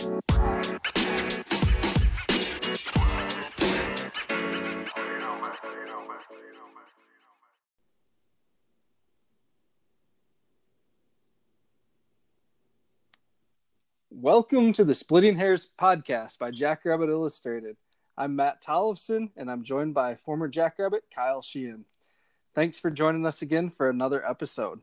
[0.00, 0.22] Welcome
[14.72, 17.76] to the Splitting Hairs podcast by Jackrabbit Illustrated.
[18.16, 21.84] I'm Matt Tollefson, and I'm joined by former Jackrabbit Kyle Sheehan.
[22.54, 24.80] Thanks for joining us again for another episode.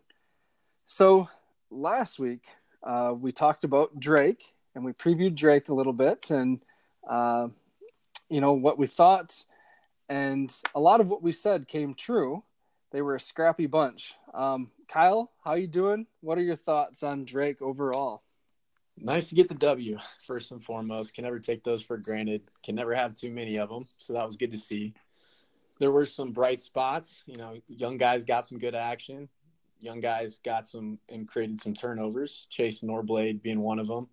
[0.85, 1.27] So,
[1.71, 2.43] last week
[2.83, 6.63] uh, we talked about Drake, and we previewed Drake a little bit, and
[7.09, 7.47] uh,
[8.29, 9.43] you know what we thought,
[10.07, 12.43] and a lot of what we said came true.
[12.91, 14.13] They were a scrappy bunch.
[14.35, 16.05] Um, Kyle, how you doing?
[16.21, 18.21] What are your thoughts on Drake overall?
[18.99, 21.15] Nice to get the W first and foremost.
[21.15, 22.43] Can never take those for granted.
[22.63, 23.83] Can never have too many of them.
[23.97, 24.93] So that was good to see.
[25.79, 27.23] There were some bright spots.
[27.25, 29.27] You know, young guys got some good action.
[29.79, 32.47] Young guys got some and created some turnovers.
[32.51, 34.07] Chase Norblade being one of them.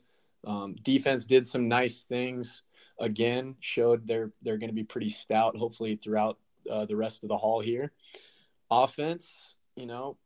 [0.46, 2.62] Um, defense did some nice things.
[3.00, 5.56] Again, showed they're they're going to be pretty stout.
[5.56, 6.38] Hopefully throughout
[6.70, 7.92] uh, the rest of the hall here.
[8.70, 10.16] Offense, you know,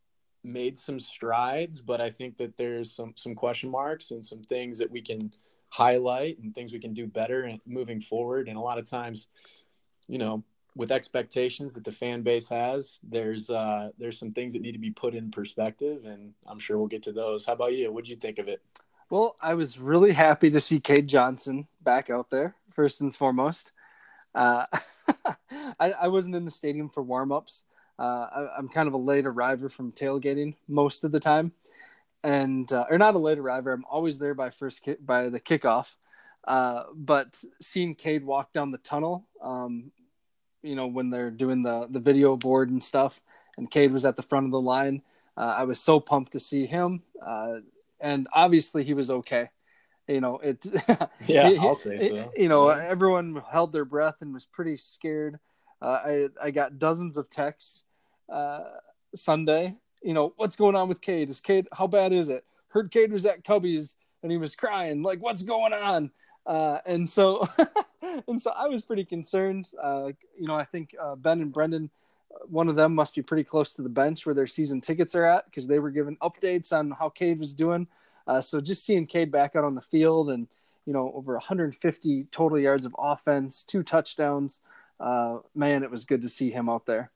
[0.45, 4.79] made some strides, but I think that there's some some question marks and some things
[4.79, 5.33] that we can
[5.71, 8.49] highlight and things we can do better and moving forward.
[8.49, 9.29] And a lot of times,
[10.07, 10.43] you know,
[10.75, 14.79] with expectations that the fan base has, there's uh, there's some things that need to
[14.79, 17.45] be put in perspective, and I'm sure we'll get to those.
[17.45, 17.93] How about you?
[17.93, 18.63] What'd you think of it?
[19.11, 23.73] Well, I was really happy to see Cade Johnson back out there first and foremost.
[24.35, 24.67] Uh,
[25.81, 27.65] I, I wasn't in the stadium for warm-ups
[27.99, 31.53] uh, I, am kind of a late arriver from tailgating most of the time,
[32.23, 33.73] and uh, or not a late arriver.
[33.73, 35.95] I'm always there by first ki- by the kickoff.
[36.47, 39.91] Uh, but seeing Cade walk down the tunnel, um,
[40.63, 43.21] you know, when they're doing the the video board and stuff,
[43.57, 45.03] and Cade was at the front of the line,
[45.37, 47.03] uh, I was so pumped to see him.
[48.01, 49.51] And obviously, he was okay
[50.07, 50.65] you know it
[51.27, 52.83] yeah i'll say so you know yeah.
[52.89, 55.39] everyone held their breath and was pretty scared
[55.83, 57.85] uh, i i got dozens of texts
[58.29, 58.61] uh,
[59.15, 59.75] Sunday.
[60.03, 61.31] You know, what's going on with Cade?
[61.31, 62.45] Is Cade, how bad is it?
[62.69, 66.11] Heard Cade was at Cubby's and he was crying, like, what's going on?
[66.47, 67.49] Uh, and so,
[68.29, 69.71] and so I was pretty concerned.
[69.81, 71.91] Uh, you know, I think uh, Ben and Brendan,
[72.47, 75.25] one of them must be pretty close to the bench where their season tickets are
[75.25, 77.87] at because they were given updates on how Cade was doing.
[78.27, 80.47] Uh, so just seeing Cade back out on the field and,
[80.85, 84.61] you know, over 150 total yards of offense, two touchdowns.
[85.01, 87.11] Uh, man, it was good to see him out there.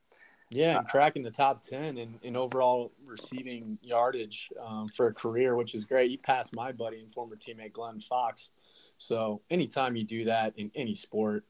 [0.50, 5.56] Yeah, and cracking the top 10 in, in overall receiving yardage um, for a career,
[5.56, 6.10] which is great.
[6.10, 8.50] He passed my buddy and former teammate Glenn Fox.
[8.98, 11.44] So anytime you do that in any sport,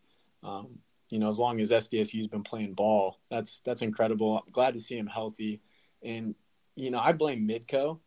[0.45, 0.79] um,
[1.13, 4.39] you know, as long as SDSU's been playing ball, that's that's incredible.
[4.39, 5.61] I'm glad to see him healthy.
[6.03, 6.35] And,
[6.75, 8.01] you know, I blame Midco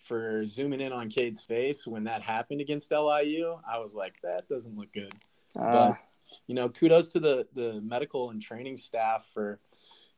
[0.00, 3.58] for zooming in on Cade's face when that happened against LIU.
[3.70, 5.14] I was like, that doesn't look good.
[5.58, 5.98] Uh, but,
[6.46, 9.60] you know, kudos to the, the medical and training staff for–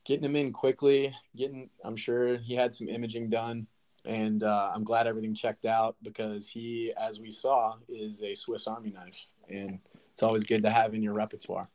[0.05, 3.67] getting him in quickly, getting I'm sure he had some imaging done
[4.05, 8.67] and uh, I'm glad everything checked out because he, as we saw, is a Swiss
[8.67, 9.79] Army knife, and
[10.11, 11.69] it's always good to have in your repertoire.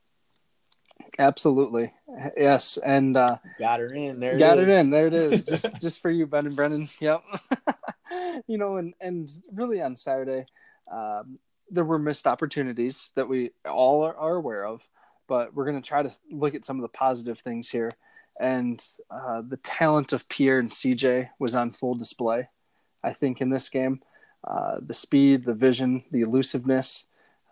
[1.17, 1.93] Absolutely,
[2.37, 4.37] yes, and uh, got her in there.
[4.37, 5.07] Got it, it in there.
[5.07, 6.89] It is just just for you, Ben and Brennan.
[6.99, 7.21] Yep.
[8.47, 10.45] you know, and and really on Saturday,
[10.91, 11.39] um,
[11.69, 14.87] there were missed opportunities that we all are, are aware of,
[15.27, 17.91] but we're going to try to look at some of the positive things here
[18.39, 22.49] and uh, the talent of Pierre and CJ was on full display.
[23.03, 24.01] I think in this game,
[24.45, 27.05] uh, the speed, the vision, the elusiveness.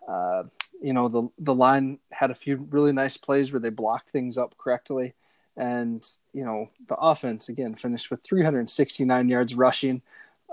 [0.06, 0.44] Uh,
[0.82, 4.38] you know, the the line had a few really nice plays where they blocked things
[4.38, 5.14] up correctly,
[5.56, 10.02] and you know the offense again finished with 369 yards rushing,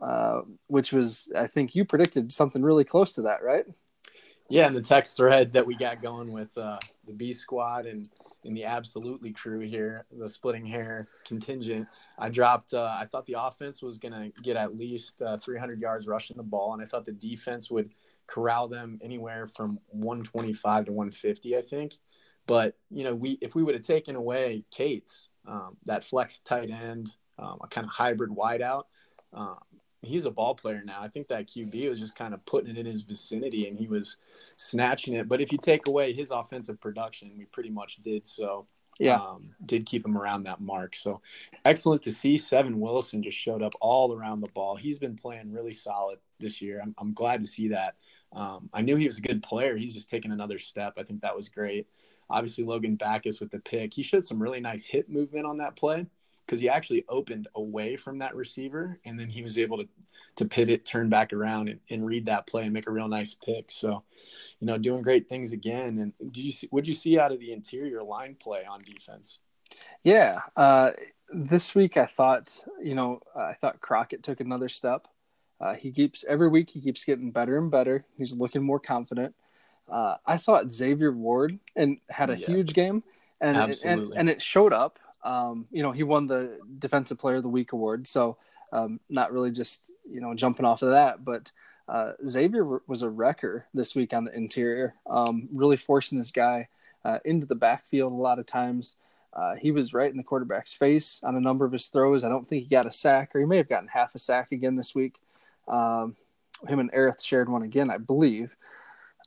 [0.02, 3.66] uh, which was I think you predicted something really close to that, right?
[4.50, 6.78] Yeah, and the text thread that we got going with uh,
[7.08, 8.10] the B squad and
[8.44, 11.88] in the absolutely crew here, the splitting hair contingent.
[12.18, 12.74] I dropped.
[12.74, 16.38] Uh, I thought the offense was going to get at least uh, 300 yards rushing
[16.38, 17.92] the ball, and I thought the defense would
[18.28, 21.58] corral them anywhere from 125 to 150.
[21.58, 21.96] I think,
[22.48, 26.70] but you know, we if we would have taken away Cates, um, that flex tight
[26.70, 28.84] end, um, a kind of hybrid wideout.
[29.34, 29.58] Um,
[30.02, 31.00] he's a ball player now.
[31.02, 33.88] I think that QB was just kind of putting it in his vicinity and he
[33.88, 34.18] was
[34.56, 35.28] snatching it.
[35.30, 38.68] But if you take away his offensive production, we pretty much did so.
[39.00, 39.16] Yeah.
[39.16, 40.96] Um, did keep him around that mark.
[40.96, 41.22] So
[41.66, 42.38] excellent to see.
[42.38, 44.76] Seven Wilson just showed up all around the ball.
[44.76, 46.82] He's been playing really solid this year.
[46.82, 47.96] I'm, I'm glad to see that.
[48.34, 49.78] Um, I knew he was a good player.
[49.78, 50.94] He's just taken another step.
[50.98, 51.88] I think that was great.
[52.30, 53.94] Obviously, Logan Backus with the pick.
[53.94, 56.06] He showed some really nice hip movement on that play
[56.46, 59.88] because he actually opened away from that receiver and then he was able to
[60.36, 63.34] to pivot, turn back around and, and read that play and make a real nice
[63.34, 63.72] pick.
[63.72, 64.04] So,
[64.60, 65.98] you know, doing great things again.
[66.00, 69.40] And do you see what you see out of the interior line play on defense?
[70.04, 70.42] Yeah.
[70.56, 70.92] Uh,
[71.34, 75.08] this week I thought, you know, I thought Crockett took another step.
[75.62, 78.04] Uh, he keeps every week he keeps getting better and better.
[78.18, 79.36] He's looking more confident.
[79.90, 82.48] Uh, I thought Xavier Ward and had a yeah.
[82.48, 83.04] huge game,
[83.40, 84.98] and it, and and it showed up.
[85.24, 88.38] Um, you know, he won the Defensive Player of the Week award, so
[88.74, 91.52] um, not really just you know jumping off of that, but
[91.88, 96.70] uh, Xavier was a wrecker this week on the interior, um, really forcing this guy
[97.04, 98.96] uh, into the backfield a lot of times.
[99.34, 102.24] Uh, he was right in the quarterback's face on a number of his throws.
[102.24, 104.52] I don't think he got a sack, or he may have gotten half a sack
[104.52, 105.16] again this week.
[105.68, 106.16] Um,
[106.68, 108.56] him and Earith shared one again, I believe.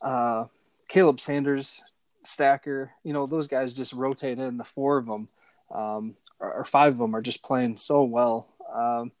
[0.01, 0.45] Uh,
[0.87, 1.81] Caleb Sanders,
[2.23, 4.57] Stacker, you know, those guys just rotate in.
[4.57, 5.27] The four of them,
[5.73, 8.47] um, or, or, five of them, are just playing so well.
[8.73, 9.11] Um,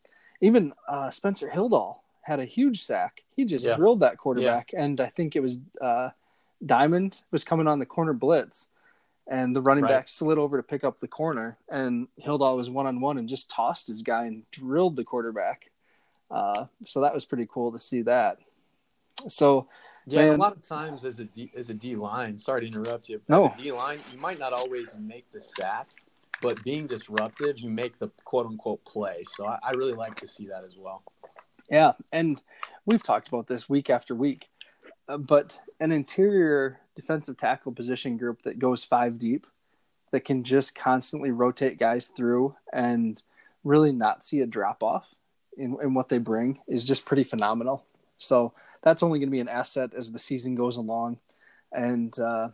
[0.41, 3.23] even uh, Spencer Hildahl had a huge sack.
[3.35, 3.75] He just yeah.
[3.75, 4.83] drilled that quarterback, yeah.
[4.83, 6.09] and I think it was uh,
[6.65, 8.67] Diamond was coming on the corner blitz,
[9.27, 9.91] and the running right.
[9.91, 13.29] back slid over to pick up the corner, and Hildahl was one on one and
[13.29, 15.71] just tossed his guy and drilled the quarterback.
[16.29, 18.39] Uh, so that was pretty cool to see that.
[19.27, 19.67] So
[20.07, 22.67] yeah, man, a lot of times as a D as a D line, sorry to
[22.67, 23.21] interrupt you.
[23.27, 25.89] no, D line, you might not always make the sack,
[26.41, 29.23] but being disruptive, you make the quote unquote play.
[29.35, 31.03] So I, I really like to see that as well.
[31.69, 32.41] Yeah, and
[32.85, 34.49] we've talked about this week after week,
[35.07, 39.47] uh, but an interior defensive tackle position group that goes five deep,
[40.11, 43.23] that can just constantly rotate guys through and
[43.63, 45.15] really not see a drop off
[45.57, 47.85] in, in what they bring is just pretty phenomenal.
[48.17, 51.17] So that's only going to be an asset as the season goes along,
[51.71, 52.49] and uh,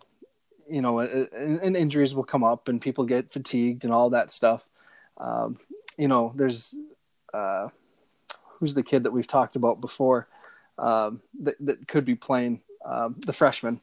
[0.70, 4.32] you know, and, and, injuries will come up, and people get fatigued and all that
[4.32, 4.66] stuff.
[5.18, 5.60] Um,
[5.98, 6.74] you know, there's
[7.34, 7.68] uh,
[8.46, 10.28] who's the kid that we've talked about before
[10.78, 13.82] um, that that could be playing um, the freshman,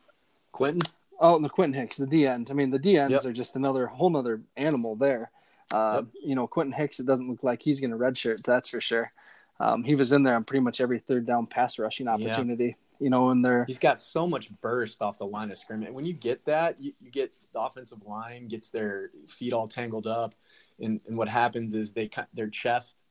[0.52, 0.82] Quentin.
[1.20, 2.48] Oh, the Quentin Hicks, the D end.
[2.50, 3.24] I mean, the D ends yep.
[3.24, 5.30] are just another whole other animal there.
[5.70, 6.06] Uh, yep.
[6.24, 7.00] You know, Quentin Hicks.
[7.00, 8.42] It doesn't look like he's going to redshirt.
[8.42, 9.12] That's for sure.
[9.60, 12.64] Um, he was in there on pretty much every third down pass rushing opportunity.
[12.64, 12.74] Yeah.
[13.00, 15.92] You know, and they're he's got so much burst off the line of scrimmage.
[15.92, 20.08] When you get that, you, you get the offensive line gets their feet all tangled
[20.08, 20.34] up,
[20.80, 23.04] and, and what happens is they their chest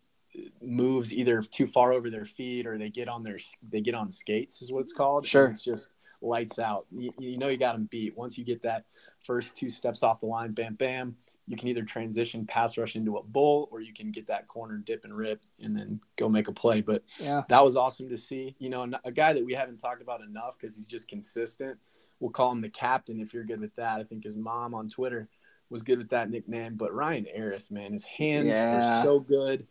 [0.62, 3.40] moves either too far over their feet or they get on their
[3.70, 5.26] they get on skates is what it's called.
[5.26, 5.90] Sure, and it's just
[6.22, 6.86] lights out.
[6.92, 8.84] You, you know you got them beat once you get that
[9.22, 10.52] first two steps off the line.
[10.52, 11.16] Bam, bam
[11.48, 14.78] you can either transition pass rush into a bull or you can get that corner
[14.78, 16.82] dip and rip and then go make a play.
[16.82, 18.56] But yeah, that was awesome to see.
[18.60, 21.78] You know, a guy that we haven't talked about enough because he's just consistent.
[22.20, 24.00] We'll call him the captain if you're good with that.
[24.00, 25.30] I think his mom on Twitter
[25.70, 26.76] was good with that nickname.
[26.76, 29.00] But Ryan Earith, man, his hands yeah.
[29.00, 29.66] are so good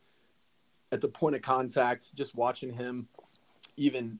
[0.92, 2.14] at the point of contact.
[2.14, 3.08] Just watching him
[3.76, 4.18] even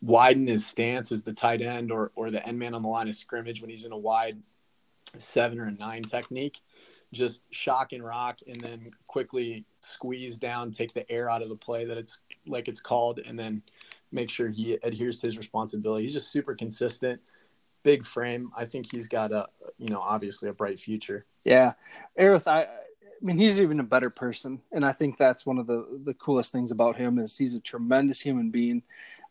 [0.00, 3.08] widen his stance as the tight end or or the end man on the line
[3.08, 4.38] of scrimmage when he's in a wide
[5.18, 6.60] seven or nine technique
[7.12, 11.56] just shock and rock and then quickly squeeze down, take the air out of the
[11.56, 13.62] play that it's like it's called, and then
[14.12, 16.04] make sure he adheres to his responsibility.
[16.04, 17.20] He's just super consistent,
[17.82, 18.50] big frame.
[18.56, 19.46] I think he's got a,
[19.78, 21.24] you know, obviously a bright future.
[21.44, 21.72] Yeah.
[22.18, 22.66] Earith, I, I
[23.22, 24.60] mean, he's even a better person.
[24.72, 27.60] And I think that's one of the, the coolest things about him is he's a
[27.60, 28.82] tremendous human being.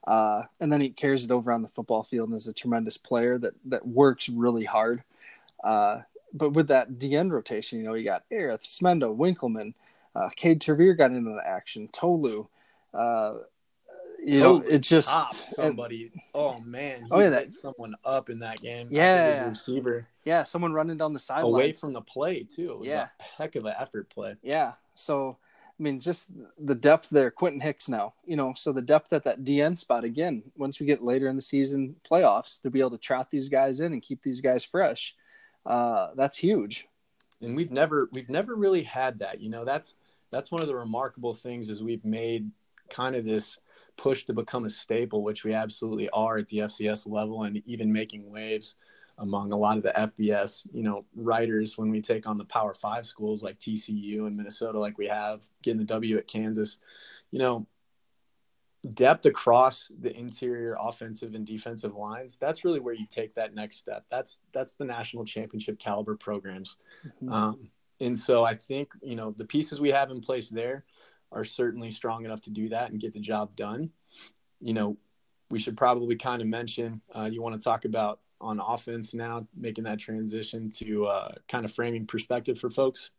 [0.05, 2.97] Uh, and then he carries it over on the football field and is a tremendous
[2.97, 5.03] player that, that works really hard.
[5.63, 6.01] Uh,
[6.33, 9.73] but with that DN rotation, you know, you got Earith, Smendo, Winkleman,
[10.15, 12.47] uh, Cade Tervier got into the action, Tolu.
[12.93, 13.35] Uh,
[14.23, 15.09] you know, it just
[15.55, 16.11] somebody.
[16.11, 18.87] And, oh man, oh yeah, that someone up in that game.
[18.91, 20.07] Yeah, receiver.
[20.25, 22.71] Yeah, someone running down the sideline away from the play too.
[22.71, 23.07] It was yeah.
[23.19, 24.35] a heck of an effort play.
[24.41, 25.37] Yeah, so
[25.79, 27.29] I mean, just the depth there.
[27.29, 30.43] Quentin Hicks now, you know, so the depth at that DN spot again.
[30.57, 33.79] Once we get later in the season playoffs, to be able to trot these guys
[33.79, 35.15] in and keep these guys fresh
[35.67, 36.87] uh, that's huge.
[37.41, 39.39] And we've never we've never really had that.
[39.41, 39.93] You know, that's
[40.31, 42.49] that's one of the remarkable things is we've made
[42.89, 43.59] kind of this
[43.97, 47.91] push to become a staple, which we absolutely are at the FCS level, and even
[47.91, 48.77] making waves
[49.19, 52.73] among a lot of the FBS, you know, writers when we take on the Power
[52.73, 56.77] Five schools like TCU and Minnesota, like we have getting the W at Kansas.
[57.31, 57.67] You know,
[58.93, 63.77] depth across the interior offensive and defensive lines that's really where you take that next
[63.77, 67.31] step that's that's the national championship caliber programs mm-hmm.
[67.31, 70.85] um, and so i think you know the pieces we have in place there
[71.31, 73.89] are certainly strong enough to do that and get the job done
[74.59, 74.97] you know
[75.49, 79.47] we should probably kind of mention uh, you want to talk about on offense now
[79.55, 83.09] making that transition to uh, kind of framing perspective for folks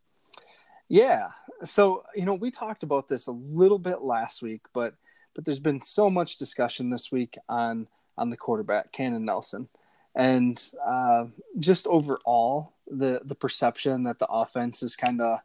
[0.88, 1.28] Yeah.
[1.64, 4.94] So, you know, we talked about this a little bit last week, but
[5.38, 9.68] but there's been so much discussion this week on on the quarterback, Kanin Nelson.
[10.16, 11.26] And uh,
[11.60, 15.38] just overall, the the perception that the offense is kind of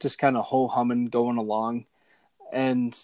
[0.00, 1.86] just kind of ho humming going along.
[2.52, 2.94] And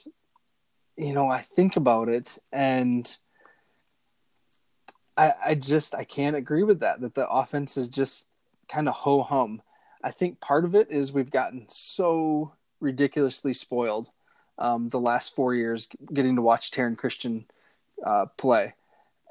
[0.98, 3.16] you know, I think about it and
[5.16, 8.26] I, I just I can't agree with that, that the offense is just
[8.68, 9.62] kind of ho hum.
[10.02, 14.10] I think part of it is we've gotten so ridiculously spoiled
[14.58, 17.44] um, the last four years getting to watch Taryn Christian
[18.04, 18.74] uh, play.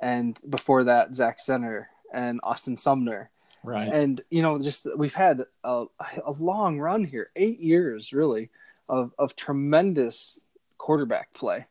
[0.02, 3.30] And before that, Zach Zenner and Austin Sumner.
[3.64, 3.88] Right.
[3.88, 5.86] And, you know, just we've had a,
[6.26, 8.50] a long run here, eight years really,
[8.90, 10.40] of, of tremendous
[10.78, 11.66] quarterback play.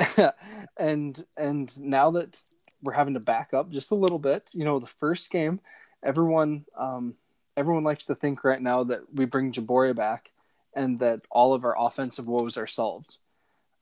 [0.76, 2.40] and and now that
[2.82, 5.60] we're having to back up just a little bit, you know, the first game,
[6.02, 7.14] everyone um,
[7.56, 10.31] everyone likes to think right now that we bring Jaboria back
[10.74, 13.18] and that all of our offensive woes are solved.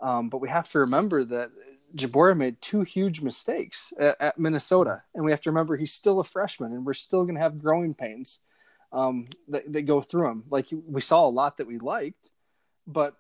[0.01, 1.51] Um, but we have to remember that
[1.95, 6.21] Jaboria made two huge mistakes at, at, Minnesota, and we have to remember he's still
[6.21, 8.39] a freshman, and we're still going to have growing pains
[8.93, 10.45] um, that, that go through him.
[10.51, 12.31] Like we saw a lot that we liked,
[12.87, 13.15] but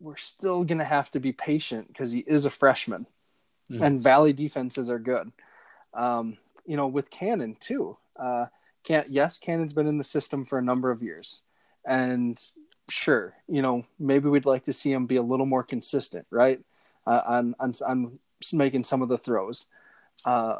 [0.00, 3.06] we're still going to have to be patient because he is a freshman,
[3.70, 3.84] mm.
[3.84, 5.32] and Valley defenses are good.
[5.94, 7.96] Um, you know, with Kanin too.
[8.16, 8.46] Uh,
[8.84, 11.40] can yes, Kanin's been in the system for a number of years,
[11.84, 12.38] and
[12.88, 16.60] sure, you know, maybe we'd like to see him be a little more consistent, right?
[17.06, 18.18] Uh, on, on, on
[18.52, 19.66] making some of the throws.
[20.24, 20.58] Uh,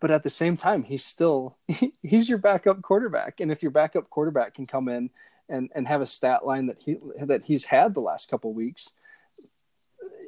[0.00, 1.56] but at the same time, he's still,
[2.02, 3.40] he's your backup quarterback.
[3.40, 5.10] And if your backup quarterback can come in
[5.48, 8.90] and, and have a stat line that he, that he's had the last couple weeks,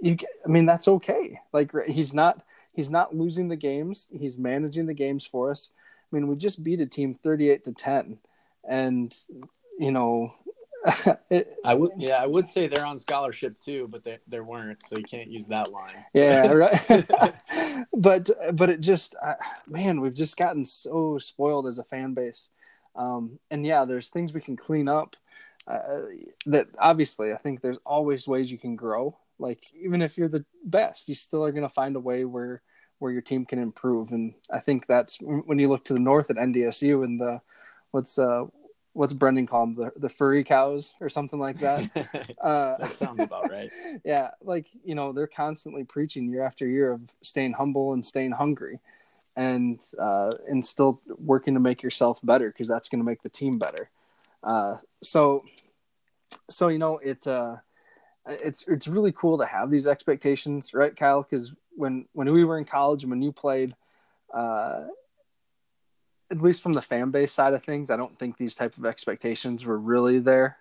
[0.01, 1.41] you, I mean, that's okay.
[1.53, 2.43] Like he's not,
[2.73, 4.09] he's not losing the games.
[4.11, 5.71] He's managing the games for us.
[6.13, 8.19] I mean, we just beat a team 38 to 10
[8.69, 9.17] and,
[9.79, 10.35] you know,
[11.31, 14.83] it, I would, yeah, I would say they're on scholarship too, but they they weren't,
[14.87, 16.05] so you can't use that line.
[16.13, 17.07] Yeah, right.
[17.97, 19.35] but but it just, uh,
[19.69, 22.49] man, we've just gotten so spoiled as a fan base,
[22.97, 25.17] um, and yeah, there's things we can clean up.
[25.69, 26.01] Uh,
[26.47, 29.17] that obviously, I think there's always ways you can grow.
[29.39, 32.63] Like even if you're the best, you still are going to find a way where
[32.99, 36.31] where your team can improve, and I think that's when you look to the north
[36.31, 37.41] at NDSU and the
[37.93, 38.47] what's uh
[38.95, 41.89] what's Brendan call them the the furry cows or something like that.
[42.43, 43.71] Uh, that sounds about right.
[44.05, 48.33] Yeah, like you know they're constantly preaching year after year of staying humble and staying
[48.33, 48.81] hungry,
[49.37, 53.29] and uh, and still working to make yourself better because that's going to make the
[53.29, 53.91] team better.
[54.43, 55.45] Uh, so,
[56.51, 57.25] so you know it.
[57.27, 57.57] Uh,
[58.27, 61.23] it's it's really cool to have these expectations, right, Kyle?
[61.23, 63.75] Because when when we were in college and when you played,
[64.35, 64.85] uh,
[66.33, 68.87] at least from the fan base side of things, I don't think these type of
[68.87, 70.57] expectations were really there.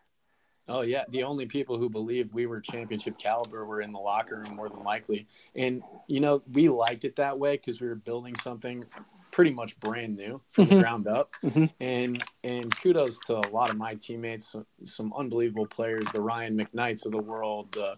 [0.67, 4.43] Oh yeah, the only people who believed we were championship caliber were in the locker
[4.45, 5.25] room more than likely,
[5.55, 8.85] and you know we liked it that way because we were building something
[9.31, 10.75] pretty much brand new from mm-hmm.
[10.75, 11.31] the ground up.
[11.43, 11.65] Mm-hmm.
[11.79, 16.57] And and kudos to a lot of my teammates, some, some unbelievable players, the Ryan
[16.57, 17.97] McKnights of the world, the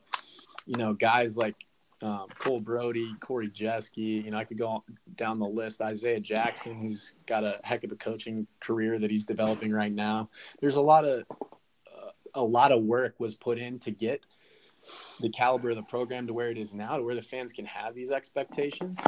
[0.65, 1.65] you know guys like
[2.03, 3.97] um, Cole Brody, Corey Jeske.
[3.97, 4.83] You know, I could go
[5.15, 5.81] down the list.
[5.81, 10.29] Isaiah Jackson, who's got a heck of a coaching career that he's developing right now.
[10.59, 14.25] There's a lot of uh, a lot of work was put in to get
[15.21, 17.65] the caliber of the program to where it is now, to where the fans can
[17.65, 18.99] have these expectations.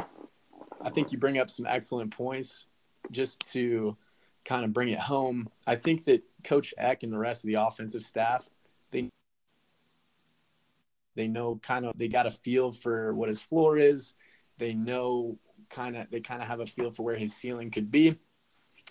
[0.80, 2.64] I think you bring up some excellent points
[3.10, 3.96] just to
[4.44, 5.48] kind of bring it home.
[5.66, 8.48] I think that Coach Eck and the rest of the offensive staff
[11.16, 14.12] they know kind of they got a feel for what his floor is.
[14.58, 15.38] They know
[15.70, 18.16] kind of they kind of have a feel for where his ceiling could be.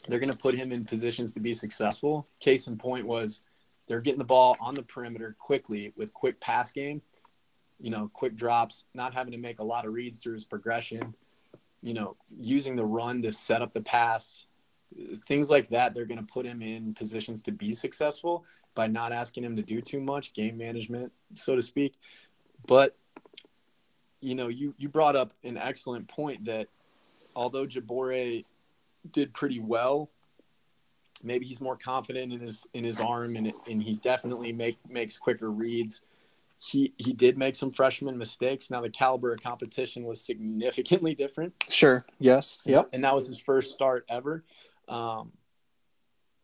[0.07, 2.27] They're going to put him in positions to be successful.
[2.39, 3.39] Case in point was
[3.87, 7.01] they're getting the ball on the perimeter quickly with quick pass game,
[7.79, 11.15] you know, quick drops, not having to make a lot of reads through his progression,
[11.81, 14.45] you know, using the run to set up the pass,
[15.25, 15.93] things like that.
[15.93, 19.61] They're going to put him in positions to be successful by not asking him to
[19.61, 21.95] do too much game management, so to speak.
[22.67, 22.95] But
[24.21, 26.67] you know, you you brought up an excellent point that
[27.35, 28.43] although J'Bore
[29.11, 30.09] did pretty well,
[31.23, 35.17] maybe he's more confident in his in his arm and and he definitely make makes
[35.17, 36.01] quicker reads.
[36.59, 38.71] He he did make some freshman mistakes.
[38.71, 41.53] Now the caliber of competition was significantly different.
[41.69, 42.05] Sure.
[42.19, 42.59] Yes.
[42.65, 42.89] Yep.
[42.93, 44.43] And that was his first start ever.
[44.87, 45.31] Um,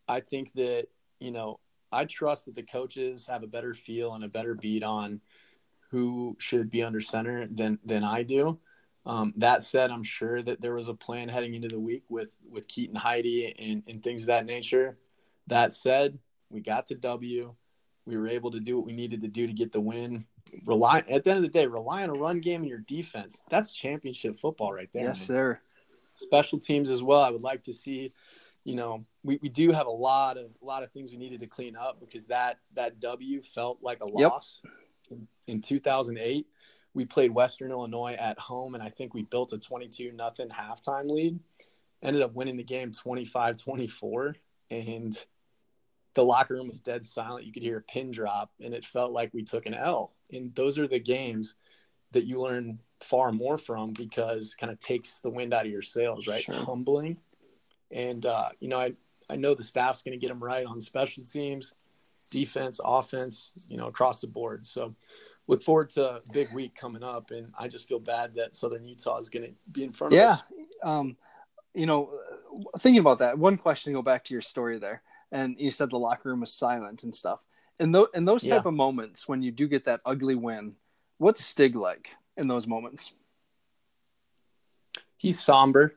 [0.07, 0.88] I think that
[1.19, 1.60] you know
[1.91, 5.21] I trust that the coaches have a better feel and a better beat on
[5.89, 8.60] who should be under center than than I do.
[9.05, 12.38] Um, that said, I'm sure that there was a plan heading into the week with
[12.50, 14.98] with Keaton Heide and, and things of that nature.
[15.48, 16.19] That said,
[16.50, 17.55] we got the W.
[18.05, 20.25] We were able to do what we needed to do to get the win.
[20.65, 23.41] Rely at the end of the day, rely on a run game and your defense.
[23.50, 25.03] That's championship football right there.
[25.03, 25.27] Yes, man.
[25.27, 25.62] sir.
[26.15, 27.22] Special teams as well.
[27.22, 28.13] I would like to see,
[28.63, 31.39] you know, we, we do have a lot of a lot of things we needed
[31.41, 34.32] to clean up because that that W felt like a Yep.
[34.32, 34.62] loss
[35.10, 36.48] in, in 2008.
[36.94, 41.10] We played Western Illinois at home, and I think we built a 22 nothing halftime
[41.10, 41.39] lead.
[42.03, 44.36] Ended up winning the game 25 24.
[44.72, 45.18] And
[46.13, 47.46] the locker room was dead silent.
[47.46, 50.13] You could hear a pin drop, and it felt like we took an L.
[50.32, 51.56] And those are the games
[52.12, 55.81] that you learn far more from because kind of takes the wind out of your
[55.81, 56.43] sails, right?
[56.43, 56.55] Sure.
[56.55, 57.17] It's humbling.
[57.91, 58.93] And, uh, you know, I,
[59.29, 61.74] I know the staff's going to get them right on special teams,
[62.29, 64.65] defense, offense, you know, across the board.
[64.65, 64.96] So
[65.48, 67.31] look forward to a big week coming up.
[67.31, 70.24] And I just feel bad that Southern Utah is going to be in front Yeah.
[70.24, 70.43] of us.
[70.84, 71.17] Um,
[71.74, 72.12] you know,
[72.79, 75.89] thinking about that, one question to go back to your story there, and you said
[75.89, 77.46] the locker room was silent and stuff.
[77.79, 78.67] And, th- in those type Yeah.
[78.67, 80.75] of moments, when you do get that ugly win,
[81.17, 83.13] what's Stig like in those moments?
[85.21, 85.93] he's somber.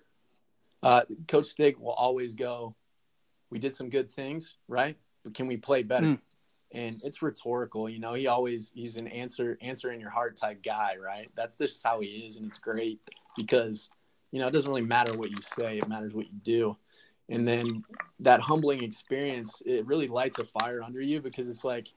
[0.82, 2.74] Uh, Coach Stig will always go,
[3.50, 4.96] We did some good things, right?
[5.22, 6.06] But can we play better?
[6.06, 6.18] Mm.
[6.72, 8.12] And it's rhetorical, you know.
[8.12, 11.30] He always he's an answer answer in your heart type guy, right?
[11.36, 13.00] That's just how he is, and it's great
[13.36, 13.90] because
[14.32, 16.76] you know it doesn't really matter what you say; it matters what you do.
[17.28, 17.82] And then
[18.20, 21.88] that humbling experience, it really lights a fire under you because it's like,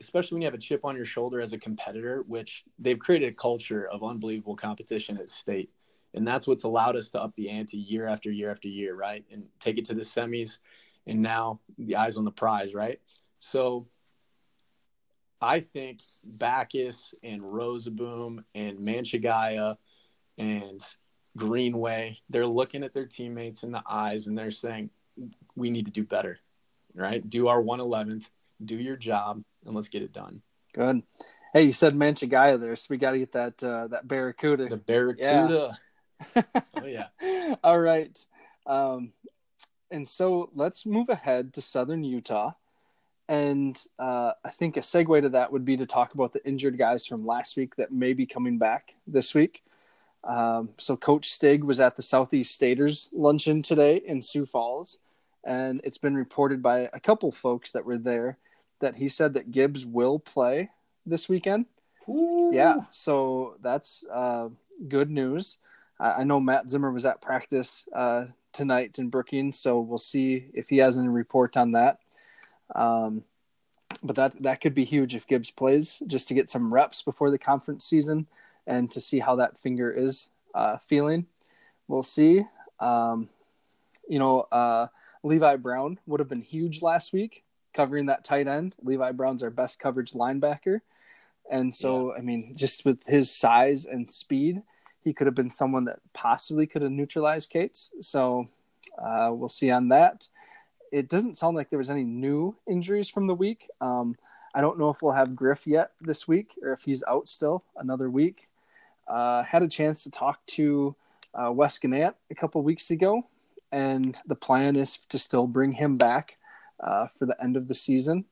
[0.00, 3.26] especially when you have a chip on your shoulder as a competitor, which they've created
[3.26, 5.70] a culture of unbelievable competition at state.
[6.14, 9.24] And that's what's allowed us to up the ante year after year after year right?
[9.30, 10.60] And take it to the semis
[11.06, 13.00] and now the eyes on the prize right?
[13.38, 13.86] So
[15.38, 19.76] i think Backus and Rozeboom and manchagaya
[20.38, 20.80] and
[21.36, 24.88] greenway they're looking at their teammates in the eyes and they're saying
[25.54, 26.40] we need to do better
[26.96, 27.28] right?
[27.28, 28.30] Do our 111th
[28.64, 30.40] do your job and let's get it done
[30.74, 31.02] Good.
[31.54, 34.68] Hey, you said Manchagaya there, so we got to get that uh, that Barracuda.
[34.68, 35.78] the barracuda
[36.34, 37.06] oh yeah
[37.64, 38.18] All right.
[38.66, 39.12] Um,
[39.90, 42.52] and so let's move ahead to Southern Utah.
[43.28, 46.78] And uh, I think a segue to that would be to talk about the injured
[46.78, 49.62] guys from last week that may be coming back this week.
[50.22, 54.98] Um, so Coach Stig was at the Southeast Staters luncheon today in Sioux Falls,
[55.44, 58.38] and it's been reported by a couple folks that were there
[58.80, 60.70] that he said that Gibbs will play
[61.04, 61.66] this weekend.
[62.08, 62.50] Ooh.
[62.52, 64.48] Yeah, so that's uh,
[64.88, 65.58] good news.
[65.98, 70.46] I, I know Matt Zimmer was at practice uh, tonight in Brookings, so we'll see
[70.54, 71.98] if he has any report on that.
[72.74, 73.24] Um,
[74.02, 77.30] but that that could be huge if Gibbs plays, just to get some reps before
[77.30, 78.26] the conference season
[78.66, 81.26] and to see how that finger is uh, feeling.
[81.88, 82.44] We'll see.
[82.80, 83.28] Um,
[84.08, 84.88] you know, uh,
[85.22, 87.44] Levi Brown would have been huge last week
[87.76, 88.74] covering that tight end.
[88.82, 90.80] Levi Brown's our best coverage linebacker.
[91.50, 94.62] And so, I mean, just with his size and speed,
[95.04, 97.90] he could have been someone that possibly could have neutralized Cates.
[98.00, 98.48] So
[98.98, 100.26] uh, we'll see on that.
[100.90, 103.68] It doesn't sound like there was any new injuries from the week.
[103.80, 104.16] Um,
[104.54, 107.62] I don't know if we'll have Griff yet this week or if he's out still
[107.76, 108.48] another week.
[109.06, 110.96] Uh, had a chance to talk to
[111.34, 113.26] uh, Wes Gannett a couple weeks ago,
[113.70, 116.35] and the plan is to still bring him back
[116.80, 118.24] uh, for the end of the season.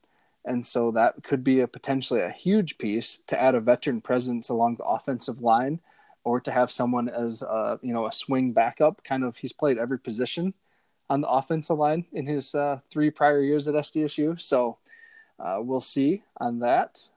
[0.45, 4.49] And so that could be a potentially a huge piece to add a veteran presence
[4.49, 5.79] along the offensive line,
[6.23, 9.03] or to have someone as a, you know a swing backup.
[9.03, 10.53] Kind of, he's played every position
[11.09, 14.39] on the offensive line in his uh, three prior years at SDSU.
[14.39, 14.77] So
[15.39, 17.07] uh, we'll see on that.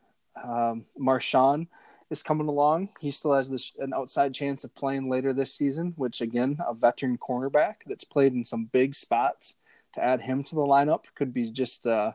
[0.43, 1.67] Um, Marshawn
[2.11, 2.91] is coming along.
[3.01, 6.75] He still has this an outside chance of playing later this season, which again, a
[6.75, 9.57] veteran cornerback that's played in some big spots.
[9.95, 12.13] To add him to the lineup could be just uh,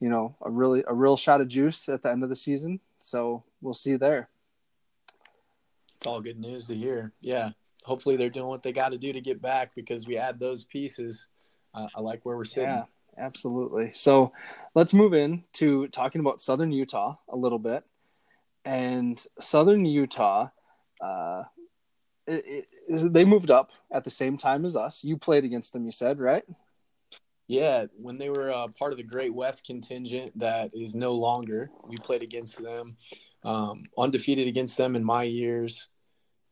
[0.00, 2.80] you know a really a real shot of juice at the end of the season.
[2.98, 4.28] So we'll see there.
[5.96, 7.12] It's all good news to hear.
[7.20, 7.50] Yeah.
[7.84, 10.64] Hopefully they're doing what they got to do to get back because we add those
[10.64, 11.26] pieces.
[11.74, 12.68] Uh, I like where we're sitting.
[12.68, 12.84] Yeah,
[13.18, 13.92] absolutely.
[13.94, 14.32] So
[14.74, 17.84] let's move in to talking about Southern Utah a little bit.
[18.64, 20.48] And Southern Utah,
[21.00, 21.44] uh,
[22.26, 25.02] it, it, they moved up at the same time as us.
[25.02, 26.44] You played against them, you said, right?
[27.48, 31.70] Yeah, when they were uh, part of the Great West contingent that is no longer,
[31.86, 32.96] we played against them,
[33.44, 35.88] um, undefeated against them in my years.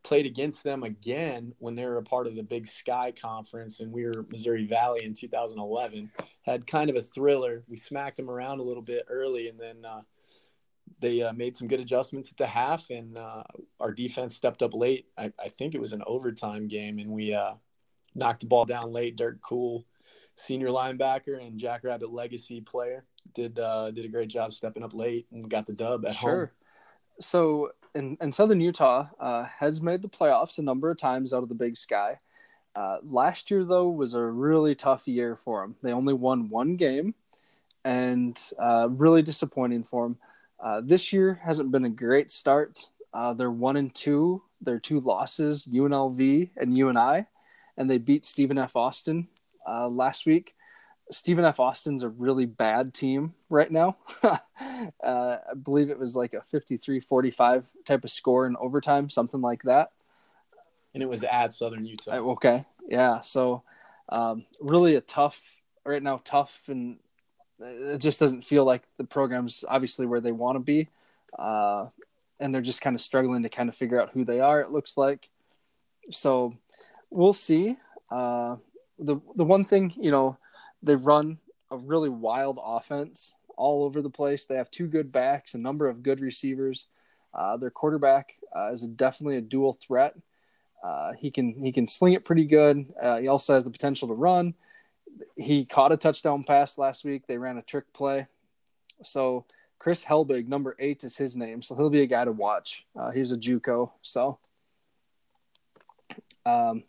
[0.02, 3.92] Played against them again when they were a part of the Big Sky Conference, and
[3.92, 6.10] we were Missouri Valley in 2011.
[6.42, 7.64] Had kind of a thriller.
[7.68, 10.00] We smacked them around a little bit early, and then uh,
[11.00, 13.42] they uh, made some good adjustments at the half, and uh,
[13.78, 15.06] our defense stepped up late.
[15.16, 17.54] I, I, think it was an overtime game, and we uh,
[18.14, 19.16] knocked the ball down late.
[19.16, 19.86] Dirt Cool,
[20.40, 25.26] senior linebacker and Jackrabbit legacy player, did uh, did a great job stepping up late
[25.32, 26.30] and got the dub at home.
[26.30, 26.46] sure.
[26.46, 26.54] home.
[27.20, 31.42] So in, in Southern Utah, uh, has made the playoffs a number of times out
[31.42, 32.18] of the Big Sky.
[32.74, 35.76] Uh, last year, though, was a really tough year for them.
[35.82, 37.14] They only won one game,
[37.84, 40.18] and uh, really disappointing for them.
[40.62, 42.86] Uh, this year hasn't been a great start.
[43.12, 44.42] Uh, they're one and two.
[44.62, 47.24] Their two losses, UNLV and UNI,
[47.76, 48.76] and they beat Stephen F.
[48.76, 49.26] Austin
[49.68, 50.54] uh, last week.
[51.10, 51.58] Stephen F.
[51.58, 53.96] Austin's a really bad team right now.
[54.22, 54.38] uh,
[55.02, 59.62] I believe it was like a 53 45 type of score in overtime, something like
[59.64, 59.90] that.
[60.94, 62.12] And it was at Southern Utah.
[62.12, 62.64] Uh, okay.
[62.88, 63.20] Yeah.
[63.20, 63.62] So,
[64.08, 65.40] um, really a tough,
[65.84, 66.98] right now, tough, and
[67.60, 70.88] it just doesn't feel like the program's obviously where they want to be.
[71.38, 71.86] Uh,
[72.40, 74.72] and they're just kind of struggling to kind of figure out who they are, it
[74.72, 75.28] looks like.
[76.10, 76.54] So,
[77.10, 77.76] we'll see.
[78.10, 78.56] Uh,
[79.00, 80.38] the, the one thing, you know,
[80.82, 81.38] they run
[81.70, 84.44] a really wild offense all over the place.
[84.44, 86.86] They have two good backs, a number of good receivers.
[87.32, 90.14] Uh, their quarterback uh, is definitely a dual threat.
[90.82, 92.86] Uh, he can he can sling it pretty good.
[93.00, 94.54] Uh, he also has the potential to run.
[95.36, 97.26] He caught a touchdown pass last week.
[97.26, 98.26] They ran a trick play.
[99.04, 99.44] So
[99.78, 101.62] Chris Helbig, number eight, is his name.
[101.62, 102.86] So he'll be a guy to watch.
[102.98, 103.90] Uh, he's a JUCO.
[104.02, 104.38] So
[106.46, 106.84] um,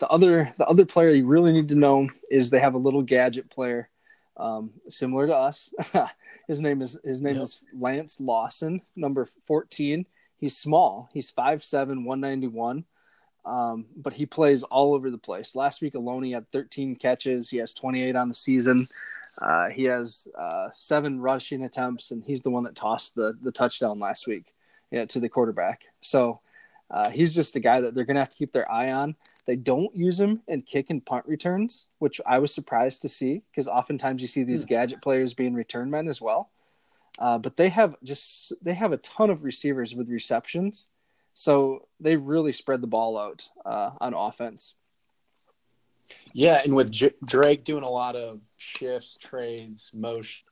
[0.00, 3.02] the other the other player you really need to know is they have a little
[3.02, 3.88] gadget player,
[4.36, 5.72] um, similar to us.
[6.48, 7.44] his name is his name yep.
[7.44, 10.06] is Lance Lawson, number fourteen.
[10.40, 11.10] He's small.
[11.12, 12.84] He's 5'7", 191.
[13.44, 15.54] Um, but he plays all over the place.
[15.54, 17.50] Last week alone, he had 13 catches.
[17.50, 18.86] He has 28 on the season.
[19.40, 23.52] Uh, he has uh, seven rushing attempts, and he's the one that tossed the the
[23.52, 24.52] touchdown last week
[24.90, 25.82] yeah, to the quarterback.
[26.00, 26.40] So
[26.90, 29.14] uh, he's just a guy that they're going to have to keep their eye on.
[29.46, 33.42] They don't use him in kick and punt returns, which I was surprised to see
[33.50, 34.68] because oftentimes you see these hmm.
[34.68, 36.50] gadget players being return men as well.
[37.18, 40.88] Uh, but they have just they have a ton of receivers with receptions,
[41.34, 44.74] so they really spread the ball out uh, on offense.
[46.32, 50.44] Yeah, and with J- Drake doing a lot of shifts, trades, motion,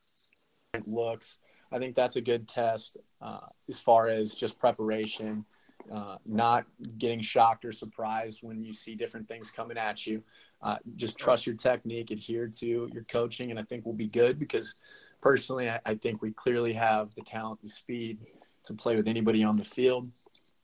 [0.85, 1.37] looks,
[1.71, 5.45] I think that's a good test uh, as far as just preparation
[5.91, 6.65] uh, not
[6.97, 10.23] getting shocked or surprised when you see different things coming at you.
[10.61, 14.37] Uh, just trust your technique, adhere to your coaching, and I think we'll be good
[14.37, 14.75] because
[15.21, 18.19] personally, I, I, think we clearly have the talent, the speed
[18.65, 20.09] to play with anybody on the field.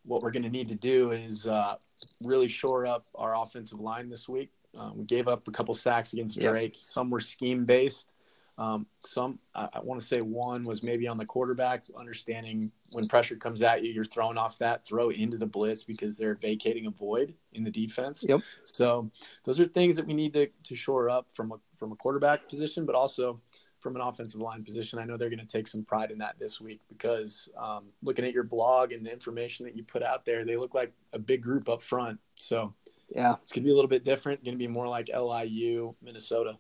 [0.04, 1.76] What we're going to need to do is uh,
[2.24, 4.52] really shore up our offensive line this week.
[4.78, 6.76] Uh, we gave up a couple sacks against Drake.
[6.76, 6.84] Yep.
[6.84, 8.12] Some were scheme based.
[8.58, 13.08] Um, some, I, I want to say one was maybe on the quarterback, understanding when
[13.08, 16.86] pressure comes at you, you're thrown off that throw into the blitz because they're vacating
[16.86, 18.24] a void in the defense.
[18.28, 18.42] Yep.
[18.66, 19.12] So
[19.44, 22.48] those are things that we need to, to shore up from a, from a quarterback
[22.48, 23.42] position, but also
[23.80, 24.98] from an offensive line position.
[24.98, 28.26] I know they're going to take some pride in that this week because um, looking
[28.26, 31.20] at your blog and the information that you put out there, they look like a
[31.20, 32.20] big group up front.
[32.34, 32.74] So
[33.10, 34.44] yeah, it's going to be a little bit different.
[34.44, 36.58] Going to be more like LIU, Minnesota.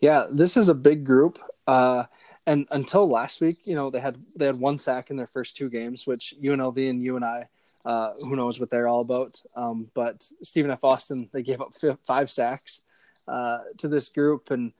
[0.00, 1.38] Yeah, this is a big group.
[1.66, 2.04] Uh,
[2.46, 5.56] and until last week, you know, they had they had one sack in their first
[5.56, 7.44] two games, which UNLV and UNI,
[7.84, 9.40] uh, who knows what they're all about.
[9.54, 10.82] Um, but Stephen F.
[10.82, 12.82] Austin, they gave up f- five sacks
[13.28, 14.72] uh, to this group, and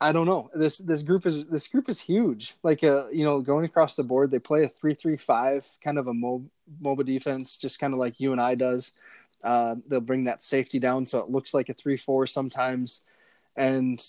[0.00, 0.50] I don't know.
[0.54, 2.56] This this group is this group is huge.
[2.64, 6.14] Like uh, you know, going across the board, they play a three-three-five kind of a
[6.14, 6.50] mo-
[6.82, 8.92] MOBA defense, just kind of like you and I does.
[9.44, 13.00] Uh, they'll bring that safety down so it looks like a three-four sometimes
[13.56, 14.04] and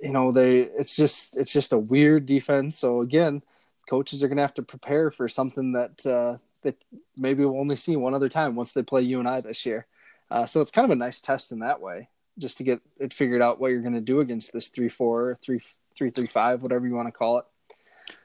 [0.00, 2.78] you know they it's just it's just a weird defense.
[2.78, 3.42] So again,
[3.88, 6.82] coaches are going to have to prepare for something that uh, that
[7.16, 9.86] maybe we'll only see one other time once they play UNI this year.
[10.30, 13.14] Uh, so it's kind of a nice test in that way, just to get it
[13.14, 15.60] figured out what you're going to do against this three four three
[15.96, 17.44] three three five whatever you want to call it.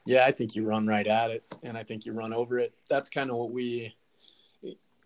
[0.04, 2.72] Yeah, I think you run right at it, and I think you run over it.
[2.88, 3.94] That's kind of what we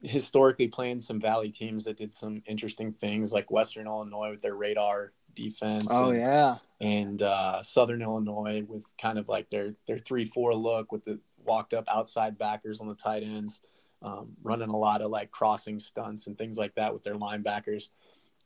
[0.03, 4.55] historically playing some Valley teams that did some interesting things, like Western Illinois with their
[4.55, 5.87] radar defense.
[5.89, 10.55] Oh and, yeah, and uh, Southern Illinois with kind of like their their three four
[10.55, 13.61] look with the walked up outside backers on the tight ends,
[14.03, 17.91] um, running a lot of like crossing stunts and things like that with their linebackers.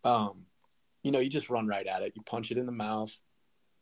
[0.05, 0.45] Um,
[1.03, 2.13] you know, you just run right at it.
[2.15, 3.19] You punch it in the mouth.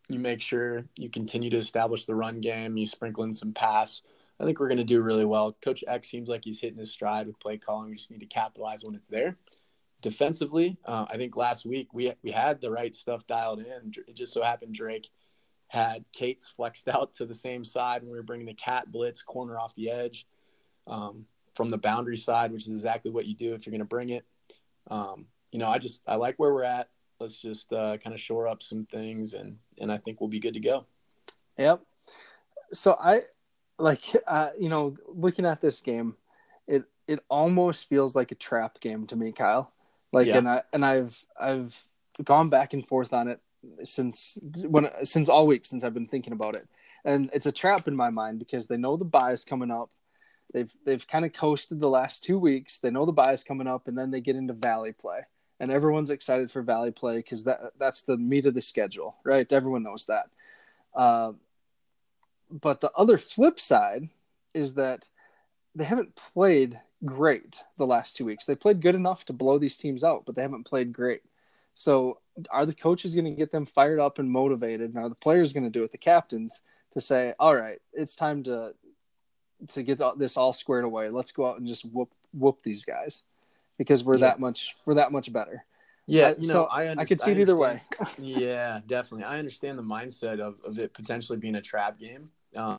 [0.08, 2.76] You make sure you continue to establish the run game.
[2.76, 4.02] You sprinkle in some pass.
[4.40, 5.56] I think we're going to do really well.
[5.60, 7.90] Coach Eck seems like he's hitting his stride with play calling.
[7.90, 9.36] We just need to capitalize when it's there
[10.00, 13.92] defensively, uh, I think last week we we had the right stuff dialed in.
[14.06, 15.08] It just so happened Drake
[15.68, 19.22] had Kate's flexed out to the same side when we were bringing the cat blitz
[19.22, 20.26] corner off the edge
[20.86, 23.84] um, from the boundary side, which is exactly what you do if you're going to
[23.84, 24.24] bring it.
[24.90, 26.88] Um, you know, I just I like where we're at.
[27.20, 30.40] Let's just uh, kind of shore up some things, and and I think we'll be
[30.40, 30.86] good to go.
[31.58, 31.82] Yep.
[32.72, 33.22] So I
[33.78, 36.16] like uh, you know looking at this game,
[36.66, 39.72] it it almost feels like a trap game to me, Kyle.
[40.12, 40.38] Like Yeah.
[40.38, 41.84] and I and I've I've
[42.24, 43.40] gone back and forth on it
[43.84, 46.66] since when since all week since I've been thinking about it,
[47.04, 49.90] and it's a trap in my mind because they know the bye is coming up.
[50.52, 52.78] They've they've kind of coasted the last two weeks.
[52.78, 55.20] They know the bye is coming up, and then they get into Valley play,
[55.60, 59.50] and everyone's excited for Valley play because that that's the meat of the schedule, right?
[59.52, 60.30] Everyone knows that.
[60.94, 61.32] Uh,
[62.50, 64.08] but the other flip side
[64.54, 65.08] is that
[65.74, 68.44] they haven't played great the last two weeks.
[68.44, 71.22] They played good enough to blow these teams out, but they haven't played great.
[71.74, 72.18] So,
[72.50, 74.90] are the coaches going to get them fired up and motivated?
[74.94, 75.92] And are the players going to do it?
[75.92, 78.74] The captains to say, "All right, it's time to
[79.68, 81.08] to get this all squared away.
[81.10, 83.22] Let's go out and just whoop whoop these guys
[83.76, 84.28] because we're Yeah.
[84.30, 85.64] that much we're that much better."
[86.10, 87.82] Yeah, you know, so I, I could see it either way.
[88.18, 89.24] yeah, definitely.
[89.24, 92.30] I understand the mindset of, of it potentially being a trap game.
[92.56, 92.78] Um,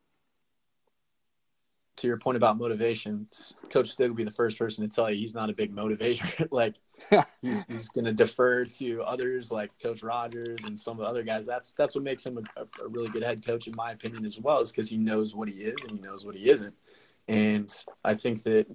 [2.02, 3.28] to your point about motivation,
[3.70, 6.48] Coach Stig will be the first person to tell you he's not a big motivator.
[6.52, 6.76] like
[7.42, 11.24] he's he's going to defer to others like Coach Rogers and some of the other
[11.24, 11.46] guys.
[11.46, 14.40] That's that's what makes him a, a really good head coach, in my opinion, as
[14.40, 16.74] well, is because he knows what he is and he knows what he isn't.
[17.28, 18.68] And I think that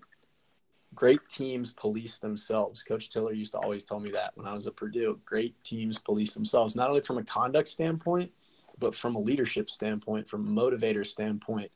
[0.94, 2.82] great teams police themselves.
[2.82, 5.18] Coach Tiller used to always tell me that when I was at Purdue.
[5.24, 8.30] Great teams police themselves, not only from a conduct standpoint,
[8.78, 11.70] but from a leadership standpoint, from a motivator standpoint.